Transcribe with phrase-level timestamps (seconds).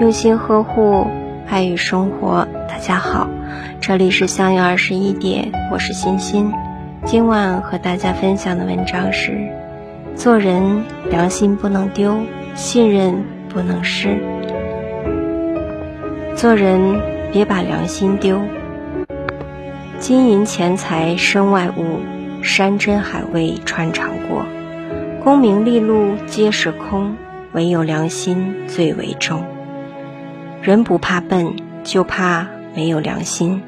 [0.00, 1.08] 用心呵护，
[1.48, 2.46] 爱与生活。
[2.68, 3.28] 大家好，
[3.80, 6.52] 这里是相约二十一点，我是欣欣。
[7.04, 9.36] 今晚和大家分享的文章是：
[10.14, 12.16] 做人良心不能丢，
[12.54, 14.20] 信任不能失。
[16.36, 17.00] 做人
[17.32, 18.40] 别把良心丢。
[19.98, 21.98] 金银钱财身外物，
[22.40, 24.46] 山珍海味穿肠过。
[25.24, 27.16] 功名利禄皆是空，
[27.50, 29.42] 唯有良心最为重。
[30.60, 31.54] 人不怕笨，
[31.84, 33.62] 就怕没有良心。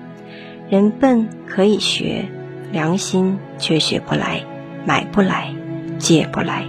[0.69, 2.25] 人笨可以学，
[2.73, 4.41] 良心却学不来，
[4.85, 5.55] 买不来，
[5.98, 6.65] 借不来，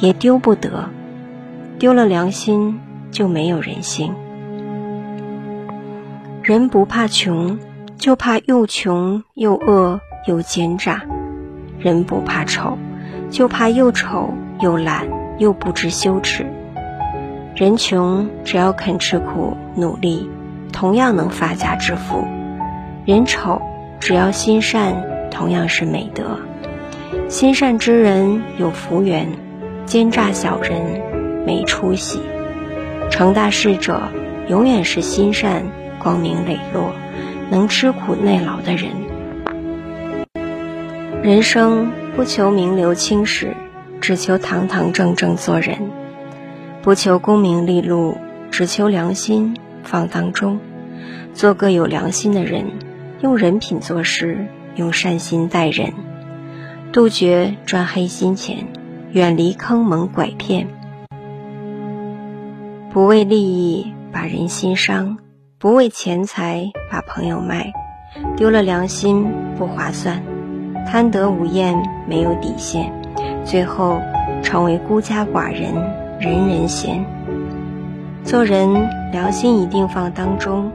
[0.00, 0.88] 也丢不得。
[1.78, 4.14] 丢了良心，就没有人性。
[6.42, 7.58] 人不怕穷，
[7.96, 11.00] 就怕又穷又饿又奸诈；
[11.78, 12.78] 人不怕丑，
[13.30, 15.06] 就怕又丑又懒
[15.38, 16.46] 又不知羞耻。
[17.56, 20.28] 人穷，只要肯吃苦努力，
[20.74, 22.22] 同样能发家致富；
[23.06, 23.62] 人丑，
[23.98, 26.38] 只要心善，同样是美德。
[27.30, 29.26] 心善之人有福缘，
[29.86, 31.00] 奸诈小人
[31.46, 32.20] 没出息。
[33.10, 34.02] 成大事者，
[34.48, 35.62] 永远是心善、
[35.98, 36.92] 光明磊落、
[37.50, 38.90] 能吃苦耐劳的人。
[41.22, 43.54] 人生不求名留青史，
[44.02, 45.90] 只求堂堂正正做人。
[46.86, 48.16] 不求功名利禄，
[48.52, 50.60] 只求良心放当中。
[51.34, 52.66] 做个有良心的人，
[53.20, 55.94] 用人品做事，用善心待人，
[56.92, 58.68] 杜绝赚黑心钱，
[59.10, 60.68] 远离坑蒙拐骗。
[62.92, 65.18] 不为利益把人心伤，
[65.58, 67.72] 不为钱财把朋友卖，
[68.36, 69.26] 丢了良心
[69.58, 70.22] 不划算。
[70.86, 72.92] 贪得无厌没有底线，
[73.44, 74.00] 最后
[74.40, 76.05] 成为孤家寡人。
[76.18, 77.04] 人人贤，
[78.24, 80.72] 做人良心一定放当中，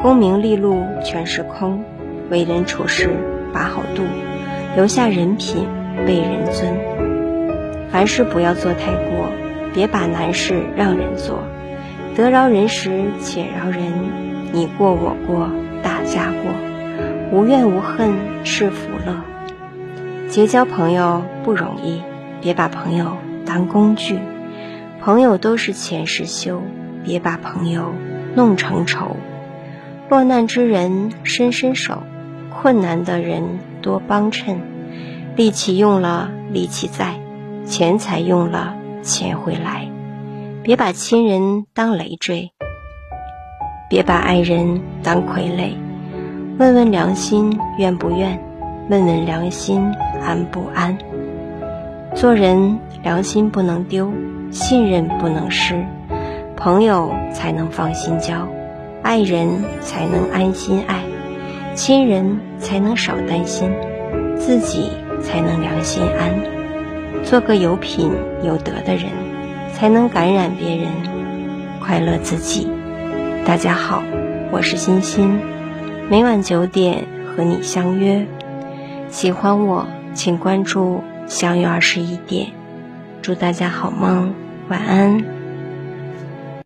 [0.00, 1.84] 功名利禄全是空，
[2.30, 3.10] 为人处事
[3.52, 4.02] 把好度，
[4.76, 5.66] 留下人品
[6.06, 6.74] 被人尊。
[7.90, 9.26] 凡事不要做太过，
[9.74, 11.40] 别把难事让人做，
[12.16, 13.92] 得饶人时且饶人，
[14.52, 15.50] 你过我过
[15.82, 16.50] 大家过，
[17.30, 19.14] 无怨无恨是福乐。
[20.28, 22.00] 结交朋友不容易，
[22.40, 24.18] 别把朋友当工具。
[25.00, 26.60] 朋友都是前世修，
[27.04, 27.92] 别把朋友
[28.34, 29.16] 弄成仇。
[30.10, 32.02] 落难之人伸伸手，
[32.50, 34.60] 困难的人多帮衬。
[35.36, 37.14] 力气用了，力气在；
[37.64, 39.88] 钱财用了，钱会来。
[40.64, 42.50] 别把亲人当累赘，
[43.88, 45.74] 别把爱人当傀儡。
[46.58, 48.42] 问问良心愿不愿？
[48.90, 49.80] 问问良心
[50.20, 50.98] 安不安？
[52.16, 54.12] 做人良心不能丢。
[54.50, 55.84] 信任不能失，
[56.56, 58.48] 朋友才能放心交，
[59.02, 61.02] 爱人才能安心爱，
[61.74, 63.70] 亲人才能少担心，
[64.36, 64.90] 自己
[65.22, 66.34] 才能良心安。
[67.24, 68.10] 做个有品
[68.42, 69.06] 有德的人，
[69.74, 70.88] 才能感染别人，
[71.80, 72.70] 快乐自己。
[73.44, 74.02] 大家好，
[74.50, 75.38] 我是欣欣，
[76.08, 77.04] 每晚九点
[77.36, 78.26] 和你相约。
[79.10, 82.48] 喜欢我，请关注“相约二十一点”。
[83.28, 84.32] 祝大家好梦，
[84.70, 85.37] 晚安。